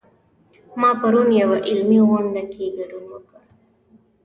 ما 0.79 0.89
پرون 1.01 1.29
یوه 1.41 1.57
علمي 1.69 1.99
غونډه 2.09 2.43
کې 2.51 2.65
ګډون 2.77 3.03
وکړ 3.11 3.41